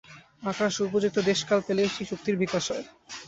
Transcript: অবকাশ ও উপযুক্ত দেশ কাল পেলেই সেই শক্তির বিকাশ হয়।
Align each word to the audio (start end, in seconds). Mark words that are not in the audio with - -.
অবকাশ 0.43 0.73
ও 0.77 0.87
উপযুক্ত 0.87 1.17
দেশ 1.29 1.39
কাল 1.47 1.59
পেলেই 1.67 1.93
সেই 1.95 2.07
শক্তির 2.11 2.35
বিকাশ 2.41 2.63
হয়। 2.71 2.85